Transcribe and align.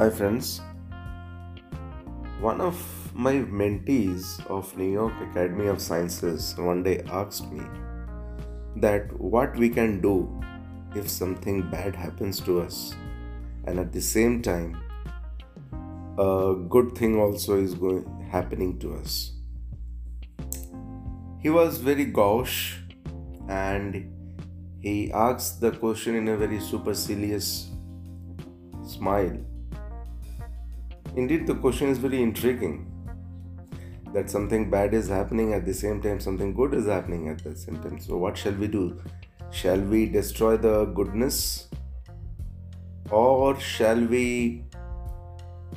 Hi, 0.00 0.08
friends. 0.08 0.62
One 2.40 2.62
of 2.62 2.76
my 3.14 3.32
mentees 3.34 4.40
of 4.46 4.74
New 4.74 4.90
York 4.90 5.12
Academy 5.30 5.66
of 5.66 5.78
Sciences 5.78 6.54
one 6.56 6.82
day 6.82 7.02
asked 7.06 7.52
me 7.52 7.60
that 8.76 9.12
what 9.20 9.54
we 9.58 9.68
can 9.68 10.00
do 10.00 10.40
if 10.96 11.06
something 11.06 11.68
bad 11.68 11.94
happens 11.94 12.40
to 12.46 12.62
us, 12.62 12.94
and 13.66 13.78
at 13.78 13.92
the 13.92 14.00
same 14.00 14.40
time, 14.40 14.78
a 16.18 16.54
good 16.70 16.96
thing 16.96 17.20
also 17.20 17.60
is 17.60 17.74
going 17.74 18.26
happening 18.30 18.78
to 18.78 18.94
us. 18.94 19.34
He 21.42 21.50
was 21.50 21.76
very 21.76 22.06
gauche 22.06 22.78
and 23.50 24.10
he 24.80 25.12
asked 25.12 25.60
the 25.60 25.72
question 25.72 26.14
in 26.14 26.28
a 26.28 26.38
very 26.38 26.58
supercilious 26.58 27.68
smile. 28.82 29.36
Indeed, 31.16 31.46
the 31.46 31.54
question 31.54 31.88
is 31.88 31.98
very 31.98 32.22
intriguing 32.22 32.86
that 34.12 34.30
something 34.30 34.70
bad 34.70 34.94
is 34.94 35.08
happening 35.08 35.52
at 35.54 35.64
the 35.64 35.74
same 35.74 36.00
time, 36.00 36.20
something 36.20 36.54
good 36.54 36.74
is 36.74 36.86
happening 36.86 37.28
at 37.28 37.42
the 37.42 37.56
same 37.56 37.80
time. 37.82 38.00
So, 38.00 38.16
what 38.16 38.36
shall 38.36 38.52
we 38.52 38.68
do? 38.68 39.00
Shall 39.50 39.80
we 39.80 40.06
destroy 40.06 40.56
the 40.56 40.84
goodness 40.86 41.68
or 43.10 43.58
shall 43.58 44.00
we 44.06 44.64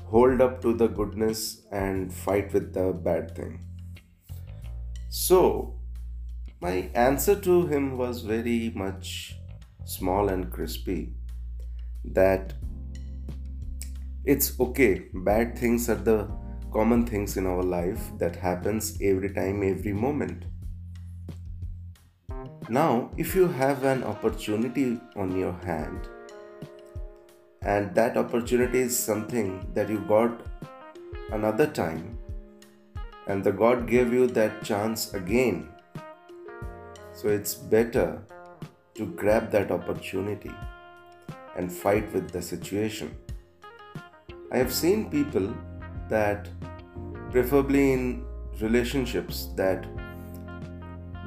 hold 0.05 0.41
up 0.41 0.61
to 0.61 0.73
the 0.73 0.87
goodness 0.87 1.65
and 1.71 2.13
fight 2.13 2.53
with 2.53 2.73
the 2.73 2.93
bad 2.93 3.35
thing? 3.35 3.65
So, 5.09 5.79
my 6.61 6.89
answer 6.93 7.35
to 7.35 7.65
him 7.67 7.97
was 7.97 8.21
very 8.21 8.71
much 8.75 9.35
small 9.85 10.29
and 10.29 10.51
crispy 10.51 11.13
that 12.05 12.53
it's 14.25 14.59
okay 14.59 15.05
bad 15.29 15.57
things 15.57 15.89
are 15.89 16.01
the 16.09 16.27
common 16.71 17.05
things 17.05 17.37
in 17.37 17.45
our 17.45 17.63
life 17.63 18.03
that 18.17 18.35
happens 18.35 18.97
every 19.01 19.29
time 19.33 19.61
every 19.63 19.93
moment 19.93 20.45
now 22.69 23.11
if 23.17 23.35
you 23.35 23.47
have 23.47 23.83
an 23.83 24.03
opportunity 24.03 24.99
on 25.15 25.37
your 25.37 25.53
hand 25.65 26.07
and 27.61 27.93
that 27.95 28.17
opportunity 28.17 28.79
is 28.79 28.97
something 28.97 29.49
that 29.73 29.89
you 29.89 29.99
got 29.99 30.41
another 31.31 31.67
time 31.67 32.17
and 33.27 33.43
the 33.43 33.51
god 33.51 33.87
gave 33.87 34.13
you 34.13 34.25
that 34.27 34.63
chance 34.63 35.13
again 35.13 35.67
so 37.13 37.27
it's 37.27 37.53
better 37.53 38.21
to 38.95 39.05
grab 39.05 39.51
that 39.51 39.71
opportunity 39.71 40.51
and 41.55 41.71
fight 41.71 42.11
with 42.13 42.31
the 42.31 42.41
situation. 42.41 43.15
I 44.53 44.57
have 44.57 44.71
seen 44.71 45.09
people 45.09 45.51
that, 46.09 46.47
preferably 47.31 47.93
in 47.93 48.23
relationships, 48.61 49.47
that 49.55 49.87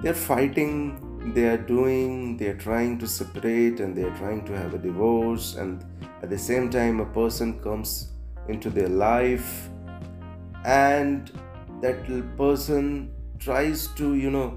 they're 0.00 0.14
fighting, 0.14 1.32
they 1.34 1.48
are 1.48 1.56
doing, 1.58 2.36
they 2.36 2.46
are 2.46 2.56
trying 2.56 2.98
to 2.98 3.08
separate, 3.08 3.80
and 3.80 3.96
they 3.96 4.04
are 4.04 4.16
trying 4.16 4.44
to 4.44 4.56
have 4.56 4.74
a 4.74 4.78
divorce, 4.78 5.56
and 5.56 5.84
at 6.22 6.30
the 6.30 6.38
same 6.38 6.70
time, 6.70 7.00
a 7.00 7.06
person 7.06 7.58
comes 7.60 8.12
into 8.48 8.70
their 8.70 8.88
life, 8.88 9.68
and 10.64 11.32
that 11.82 12.06
person 12.36 13.10
tries 13.40 13.88
to, 13.96 14.14
you 14.14 14.30
know, 14.30 14.56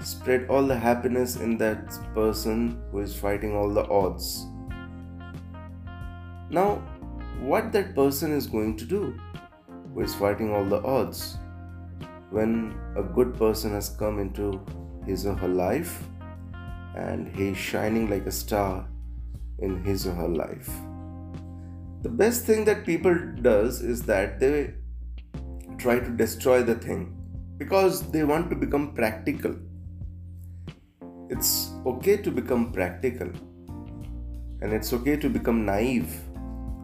spread 0.00 0.48
all 0.48 0.66
the 0.66 0.78
happiness 0.78 1.36
in 1.36 1.58
that 1.58 1.92
person 2.14 2.82
who 2.90 3.00
is 3.00 3.14
fighting 3.14 3.54
all 3.54 3.68
the 3.68 3.86
odds. 3.88 4.46
Now, 6.48 6.82
what 7.42 7.72
that 7.72 7.94
person 7.94 8.32
is 8.32 8.46
going 8.46 8.76
to 8.76 8.84
do 8.84 9.18
who 9.92 10.00
is 10.00 10.14
fighting 10.14 10.54
all 10.54 10.64
the 10.64 10.80
odds. 10.82 11.38
When 12.30 12.78
a 12.96 13.02
good 13.02 13.34
person 13.34 13.72
has 13.72 13.88
come 13.88 14.20
into 14.20 14.64
his 15.04 15.26
or 15.26 15.34
her 15.34 15.48
life 15.48 16.04
and 16.96 17.34
he 17.36 17.48
is 17.48 17.58
shining 17.58 18.08
like 18.08 18.26
a 18.26 18.30
star 18.30 18.88
in 19.58 19.82
his 19.84 20.06
or 20.06 20.14
her 20.14 20.28
life. 20.28 20.70
The 22.02 22.08
best 22.08 22.44
thing 22.44 22.64
that 22.64 22.86
people 22.86 23.14
does 23.42 23.82
is 23.82 24.02
that 24.02 24.38
they 24.38 24.74
try 25.78 25.98
to 25.98 26.10
destroy 26.10 26.62
the 26.62 26.76
thing 26.76 27.16
because 27.58 28.10
they 28.10 28.24
want 28.24 28.50
to 28.50 28.56
become 28.56 28.94
practical. 28.94 29.56
It's 31.28 31.70
okay 31.86 32.16
to 32.18 32.30
become 32.30 32.72
practical 32.72 33.30
and 34.60 34.72
it's 34.72 34.92
okay 34.92 35.16
to 35.16 35.28
become 35.28 35.64
naive, 35.64 36.14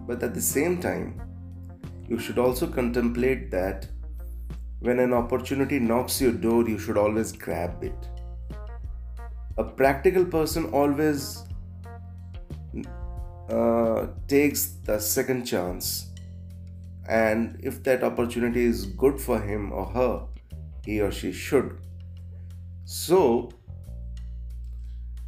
but 0.08 0.22
at 0.22 0.34
the 0.34 0.40
same 0.40 0.80
time, 0.80 1.20
you 2.08 2.18
should 2.18 2.38
also 2.38 2.66
contemplate 2.66 3.50
that 3.50 3.86
when 4.80 5.00
an 5.00 5.12
opportunity 5.12 5.78
knocks 5.78 6.18
your 6.18 6.32
door, 6.32 6.66
you 6.66 6.78
should 6.78 6.96
always 6.96 7.30
grab 7.30 7.84
it. 7.84 8.08
A 9.58 9.64
practical 9.64 10.24
person 10.24 10.70
always 10.70 11.44
uh, 13.50 14.06
takes 14.26 14.64
the 14.86 14.98
second 14.98 15.44
chance, 15.44 16.06
and 17.06 17.60
if 17.62 17.82
that 17.82 18.02
opportunity 18.02 18.64
is 18.64 18.86
good 18.86 19.20
for 19.20 19.38
him 19.38 19.72
or 19.72 19.84
her, 19.86 20.26
he 20.86 21.02
or 21.02 21.12
she 21.12 21.32
should. 21.32 21.80
So, 22.86 23.50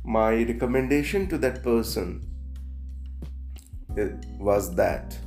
my 0.04 0.42
recommendation 0.44 1.26
to 1.26 1.36
that 1.38 1.62
person 1.62 2.29
was 4.38 4.74
that 4.74 5.18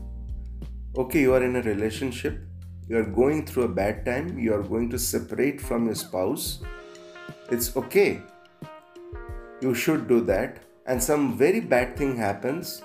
okay 0.98 1.22
you 1.22 1.34
are 1.34 1.44
in 1.44 1.56
a 1.58 1.62
relationship 1.62 2.40
you 2.88 2.98
are 2.98 3.06
going 3.06 3.46
through 3.46 3.64
a 3.64 3.76
bad 3.82 4.06
time 4.06 4.38
you 4.38 4.54
are 4.54 4.64
going 4.64 4.90
to 4.90 5.00
separate 5.00 5.60
from 5.60 5.86
your 5.86 5.96
spouse 5.96 6.60
it's 7.50 7.76
okay. 7.76 8.22
You 9.62 9.74
should 9.74 10.08
do 10.08 10.22
that. 10.22 10.60
And 10.86 11.02
some 11.02 11.38
very 11.38 11.60
bad 11.60 11.96
thing 11.98 12.16
happens 12.16 12.82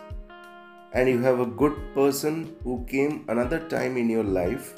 and 0.92 1.08
you 1.08 1.20
have 1.22 1.40
a 1.40 1.46
good 1.46 1.76
person 1.94 2.56
who 2.64 2.84
came 2.86 3.24
another 3.28 3.60
time 3.68 3.96
in 3.96 4.08
your 4.08 4.24
life. 4.24 4.74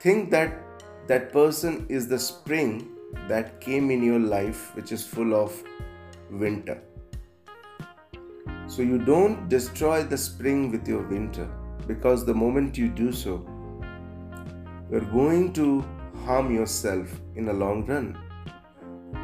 Think 0.00 0.30
that 0.30 0.60
that 1.06 1.32
person 1.32 1.86
is 1.88 2.08
the 2.08 2.18
spring 2.18 2.88
that 3.28 3.60
came 3.60 3.90
in 3.90 4.02
your 4.02 4.18
life 4.18 4.74
which 4.76 4.92
is 4.92 5.06
full 5.06 5.34
of 5.34 5.62
winter. 6.30 6.80
So 8.66 8.82
you 8.82 8.98
don't 8.98 9.48
destroy 9.48 10.02
the 10.02 10.16
spring 10.16 10.70
with 10.70 10.88
your 10.88 11.02
winter 11.02 11.48
because 11.86 12.24
the 12.24 12.34
moment 12.34 12.78
you 12.78 12.88
do 12.88 13.12
so, 13.12 13.46
you're 14.90 15.00
going 15.12 15.52
to 15.54 15.84
harm 16.24 16.54
yourself 16.54 17.20
in 17.36 17.46
the 17.46 17.52
long 17.52 17.84
run 17.86 18.18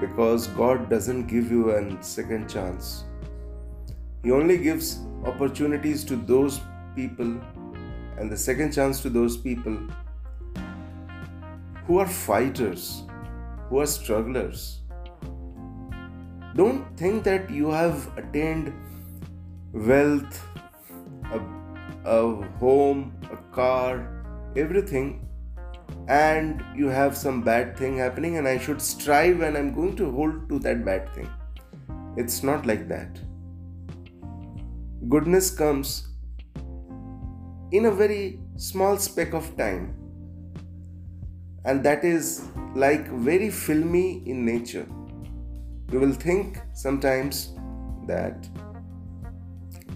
because 0.00 0.46
God 0.48 0.88
doesn't 0.90 1.26
give 1.26 1.50
you 1.50 1.70
a 1.70 2.02
second 2.02 2.48
chance. 2.48 3.04
He 4.22 4.30
only 4.30 4.58
gives 4.58 5.00
opportunities 5.24 6.04
to 6.04 6.16
those 6.16 6.60
people 6.94 7.40
and 8.18 8.30
the 8.30 8.36
second 8.36 8.72
chance 8.72 9.00
to 9.00 9.10
those 9.10 9.36
people 9.36 9.78
who 11.86 11.98
are 11.98 12.06
fighters 12.06 13.04
who 13.68 13.78
are 13.78 13.86
strugglers. 13.86 14.80
Don't 16.54 16.84
think 16.96 17.24
that 17.24 17.48
you 17.48 17.70
have 17.70 18.10
attained 18.18 18.72
wealth, 19.72 20.46
a, 21.32 21.40
a 22.04 22.46
home, 22.58 23.14
a 23.32 23.36
car, 23.54 24.52
everything, 24.56 25.26
and 26.08 26.62
you 26.74 26.88
have 26.88 27.16
some 27.16 27.42
bad 27.42 27.76
thing 27.76 27.98
happening, 27.98 28.36
and 28.36 28.48
I 28.48 28.58
should 28.58 28.82
strive 28.82 29.42
and 29.42 29.56
I'm 29.56 29.74
going 29.74 29.96
to 29.96 30.10
hold 30.10 30.48
to 30.48 30.58
that 30.60 30.84
bad 30.84 31.12
thing. 31.14 31.28
It's 32.16 32.42
not 32.42 32.66
like 32.66 32.88
that. 32.88 33.18
Goodness 35.08 35.50
comes 35.50 36.08
in 37.72 37.86
a 37.86 37.90
very 37.90 38.40
small 38.56 38.98
speck 38.98 39.32
of 39.32 39.56
time 39.56 39.94
and 41.64 41.82
that 41.84 42.04
is 42.04 42.48
like 42.74 43.08
very 43.08 43.50
filmy 43.50 44.22
in 44.26 44.44
nature. 44.44 44.86
You 45.92 46.00
will 46.00 46.12
think 46.12 46.58
sometimes 46.72 47.54
that 48.06 48.48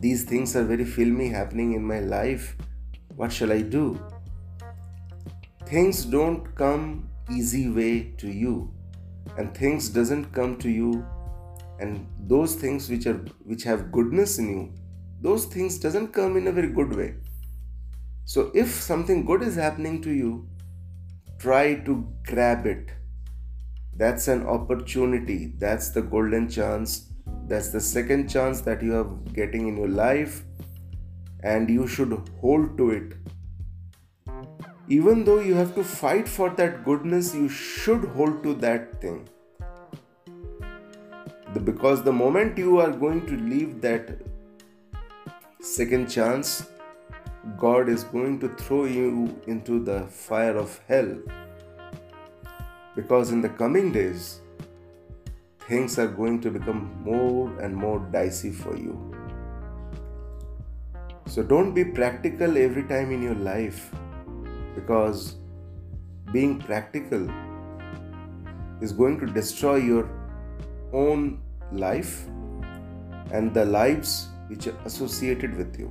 these 0.05 0.25
things 0.31 0.55
are 0.57 0.65
very 0.65 0.85
filmy 0.85 1.29
happening 1.29 1.73
in 1.73 1.85
my 1.93 2.01
life. 2.01 2.57
What 3.17 3.33
shall 3.33 3.53
I 3.53 3.61
do? 3.63 3.85
Things 5.67 6.05
don't 6.05 6.55
come 6.55 7.09
easy 7.31 7.69
way 7.71 8.13
to 8.19 8.29
you 8.29 8.73
and 9.39 9.57
things 9.57 9.89
doesn't 9.89 10.27
come 10.33 10.57
to 10.59 10.71
you 10.71 11.05
and 11.81 12.07
those 12.33 12.55
things 12.55 12.89
which 12.91 13.07
are 13.07 13.21
which 13.53 13.63
have 13.65 13.91
goodness 13.91 14.39
in 14.39 14.49
you 14.55 14.65
those 15.27 15.47
things 15.55 15.79
doesn't 15.85 16.09
come 16.19 16.37
in 16.37 16.49
a 16.49 16.53
very 16.59 16.69
good 16.79 16.95
way 16.95 17.15
so 18.33 18.51
if 18.55 18.75
something 18.89 19.25
good 19.31 19.43
is 19.43 19.57
happening 19.57 20.03
to 20.03 20.11
you 20.11 20.47
try 21.45 21.75
to 21.75 21.95
grab 22.27 22.67
it. 22.67 22.91
That's 23.97 24.29
an 24.29 24.47
opportunity. 24.47 25.53
That's 25.59 25.91
the 25.91 26.01
golden 26.01 26.49
chance. 26.49 27.11
That's 27.47 27.69
the 27.69 27.81
second 27.81 28.29
chance 28.29 28.61
that 28.63 28.83
you 28.83 28.97
are 28.97 29.05
getting 29.33 29.69
in 29.69 29.77
your 29.77 29.89
life. 29.89 30.43
and 31.53 31.69
you 31.69 31.87
should 31.87 32.13
hold 32.41 32.77
to 32.79 32.91
it. 32.91 33.11
Even 34.89 35.25
though 35.25 35.41
you 35.41 35.55
have 35.55 35.75
to 35.75 35.83
fight 35.85 36.29
for 36.29 36.51
that 36.61 36.85
goodness, 36.85 37.35
you 37.35 37.49
should 37.49 38.05
hold 38.17 38.43
to 38.43 38.55
that 38.55 39.01
thing. 39.03 39.29
Because 41.65 42.03
the 42.03 42.13
moment 42.13 42.59
you 42.59 42.79
are 42.79 42.91
going 42.91 43.27
to 43.27 43.37
leave 43.37 43.81
that 43.83 44.17
second 45.61 46.09
chance, 46.09 46.67
God 47.59 47.89
is 47.89 48.05
going 48.05 48.41
to 48.41 48.49
throw 48.49 48.87
you 48.87 49.39
into 49.47 49.79
the 49.85 50.01
fire 50.07 50.57
of 50.57 50.81
hell. 50.89 51.15
Because 52.97 53.33
in 53.33 53.41
the 53.41 53.51
coming 53.51 53.93
days, 53.93 54.41
things 55.69 55.99
are 55.99 56.09
going 56.09 56.41
to 56.43 56.51
become 56.51 57.03
more 57.03 57.59
and 57.61 57.75
more 57.75 57.99
dicey 58.13 58.51
for 58.51 58.77
you. 58.77 59.15
So 61.27 61.43
don't 61.43 61.73
be 61.73 61.85
practical 61.85 62.59
every 62.59 62.83
time 62.85 63.11
in 63.11 63.23
your 63.23 63.35
life 63.35 63.91
because 64.75 65.37
being 66.33 66.59
practical 66.59 67.29
is 68.83 68.93
going 68.93 69.19
to 69.21 69.27
destroy 69.27 69.77
your 69.77 70.11
own 70.93 71.41
life 71.73 72.27
and 73.33 73.55
the 73.55 73.65
lives 73.65 74.29
which 74.49 74.67
are 74.67 74.77
associated 74.85 75.57
with 75.57 75.79
you. 75.79 75.91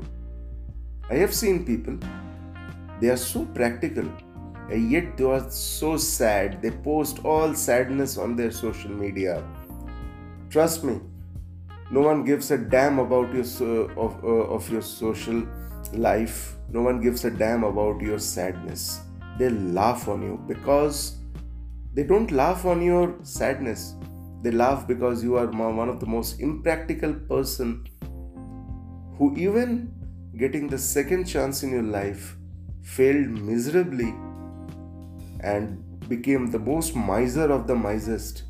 I 1.10 1.16
have 1.16 1.34
seen 1.34 1.66
people, 1.66 1.98
they 3.02 3.10
are 3.10 3.18
so 3.18 3.46
practical 3.46 4.06
and 4.70 4.92
yet 4.92 5.18
they 5.18 5.26
are 5.26 5.50
so 5.50 5.98
sad. 5.98 6.62
They 6.62 6.72
post 6.72 7.26
all 7.26 7.54
sadness 7.54 8.18
on 8.18 8.36
their 8.36 8.52
social 8.52 8.92
media 8.92 9.44
Trust 10.54 10.84
me, 10.84 11.00
no 11.90 12.02
one 12.02 12.24
gives 12.24 12.52
a 12.52 12.60
damn 12.60 13.00
about 13.00 13.34
your 13.34 13.44
so, 13.44 13.90
of, 13.98 14.24
uh, 14.24 14.54
of 14.56 14.70
your 14.70 14.84
social 14.84 15.48
life. 15.94 16.58
No 16.70 16.84
one 16.84 17.02
gives 17.02 17.26
a 17.26 17.32
damn 17.32 17.64
about 17.64 18.00
your 18.02 18.20
sadness. 18.20 19.02
They 19.40 19.50
laugh 19.50 20.08
on 20.08 20.22
you 20.22 20.40
because 20.48 21.18
they 21.96 22.04
don't 22.04 22.30
laugh 22.30 22.66
on 22.66 22.84
your 22.84 23.16
sadness. 23.24 23.96
They 24.44 24.52
laugh 24.52 24.88
because 24.88 25.24
you 25.24 25.38
are 25.38 25.48
one 25.48 25.90
of 25.90 26.00
the 26.00 26.06
most 26.06 26.40
impractical 26.40 27.16
person 27.16 27.88
who 29.18 29.36
even 29.36 29.92
getting 30.38 30.68
the 30.68 30.78
second 30.78 31.26
chance 31.26 31.64
in 31.64 31.72
your 31.72 31.82
life 31.82 32.38
failed 32.84 33.28
miserably 33.28 34.14
and 35.40 36.08
became 36.08 36.52
the 36.52 36.60
most 36.60 36.96
miser 36.96 37.52
of 37.52 37.66
the 37.66 37.74
misest 37.74 38.44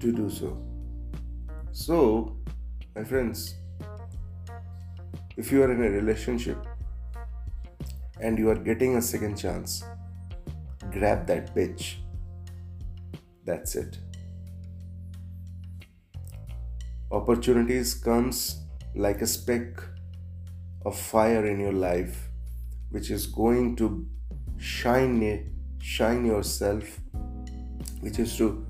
to 0.00 0.12
do 0.12 0.30
so. 0.30 0.56
So, 1.72 2.36
my 2.94 3.04
friends, 3.04 3.54
if 5.36 5.52
you 5.52 5.62
are 5.62 5.72
in 5.72 5.82
a 5.84 5.90
relationship 5.90 6.58
and 8.20 8.38
you 8.38 8.50
are 8.50 8.56
getting 8.56 8.96
a 8.96 9.02
second 9.02 9.36
chance, 9.36 9.84
grab 10.90 11.26
that 11.26 11.54
bitch. 11.54 11.96
That's 13.44 13.76
it. 13.76 13.98
Opportunities 17.10 17.94
comes 17.94 18.64
like 18.94 19.22
a 19.22 19.26
speck 19.26 19.80
of 20.84 20.98
fire 20.98 21.46
in 21.46 21.60
your 21.60 21.72
life 21.72 22.28
which 22.90 23.10
is 23.10 23.26
going 23.26 23.76
to 23.76 24.06
shine 24.56 25.54
shine 25.80 26.24
yourself 26.24 27.00
which 28.00 28.18
is 28.18 28.36
to 28.36 28.66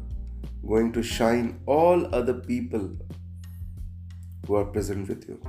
going 0.66 0.92
to 0.92 1.02
shine 1.02 1.60
all 1.66 2.14
other 2.14 2.34
people 2.34 2.90
who 4.46 4.54
are 4.54 4.64
present 4.64 5.08
with 5.08 5.28
you. 5.28 5.40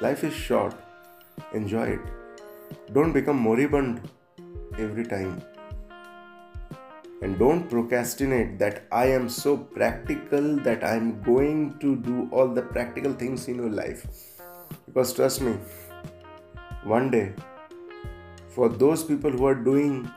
Life 0.00 0.24
is 0.24 0.34
short, 0.34 0.74
enjoy 1.52 1.84
it. 1.84 2.00
Don't 2.92 3.12
become 3.12 3.36
moribund 3.36 4.08
every 4.78 5.04
time. 5.04 5.42
And 7.22 7.38
don't 7.38 7.70
procrastinate 7.70 8.58
that 8.58 8.84
I 8.90 9.06
am 9.06 9.28
so 9.28 9.56
practical 9.56 10.56
that 10.56 10.82
I'm 10.82 11.22
going 11.22 11.78
to 11.78 11.96
do 11.96 12.28
all 12.32 12.48
the 12.48 12.62
practical 12.62 13.12
things 13.12 13.46
in 13.46 13.56
your 13.56 13.70
life. 13.70 14.06
Because 14.86 15.12
trust 15.14 15.40
me, 15.40 15.56
one 16.84 17.10
day, 17.10 17.32
for 18.48 18.68
those 18.68 19.04
people 19.04 19.30
who 19.30 19.46
are 19.46 19.54
doing 19.54 20.10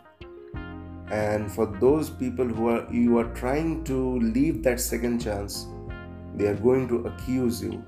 and 1.11 1.51
for 1.51 1.67
those 1.79 2.09
people 2.09 2.45
who 2.45 2.69
are 2.69 2.87
you 2.91 3.17
are 3.17 3.31
trying 3.35 3.83
to 3.83 4.19
leave 4.19 4.63
that 4.63 4.79
second 4.79 5.19
chance 5.19 5.67
they 6.35 6.47
are 6.47 6.55
going 6.55 6.87
to 6.87 7.07
accuse 7.07 7.61
you. 7.61 7.83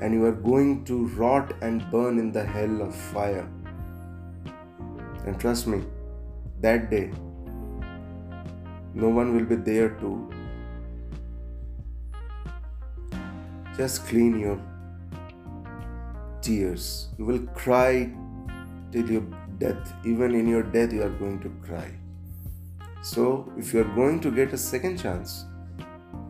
And 0.00 0.14
you 0.14 0.24
are 0.24 0.32
going 0.32 0.84
to 0.86 1.08
rot 1.08 1.52
and 1.60 1.88
burn 1.90 2.18
in 2.18 2.32
the 2.32 2.42
hell 2.42 2.80
of 2.80 2.94
fire. 2.94 3.46
And 5.26 5.38
trust 5.38 5.66
me 5.66 5.82
that 6.62 6.90
day 6.90 7.10
no 8.94 9.08
one 9.08 9.36
will 9.36 9.44
be 9.44 9.56
there 9.56 9.90
to 10.00 10.30
just 13.76 14.06
clean 14.06 14.38
your 14.38 14.58
tears. 16.40 17.08
You 17.18 17.26
will 17.26 17.46
cry 17.48 18.10
till 18.90 19.10
your 19.10 19.22
death. 19.58 19.92
Even 20.04 20.34
in 20.34 20.48
your 20.48 20.62
death 20.62 20.92
you 20.92 21.02
are 21.02 21.10
going 21.10 21.40
to 21.40 21.50
cry 21.62 21.90
so, 23.02 23.50
if 23.56 23.72
you're 23.72 23.94
going 23.94 24.20
to 24.20 24.30
get 24.30 24.52
a 24.52 24.58
second 24.58 24.98
chance, 24.98 25.46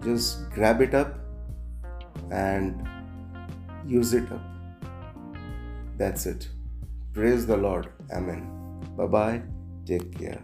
just 0.04 0.50
grab 0.50 0.80
it 0.80 0.94
up 0.94 1.18
and 2.30 2.88
use 3.84 4.14
it 4.14 4.30
up. 4.30 4.40
That's 5.96 6.26
it. 6.26 6.48
Praise 7.12 7.46
the 7.46 7.56
Lord. 7.56 7.88
Amen. 8.12 8.80
Bye 8.96 9.06
bye. 9.06 9.42
Take 9.84 10.16
care. 10.16 10.40